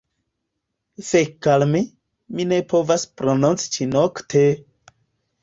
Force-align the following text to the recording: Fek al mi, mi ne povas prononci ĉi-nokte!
Fek 1.09 1.49
al 1.53 1.65
mi, 1.73 1.81
mi 2.39 2.47
ne 2.53 2.59
povas 2.73 3.07
prononci 3.23 3.71
ĉi-nokte! 3.77 4.45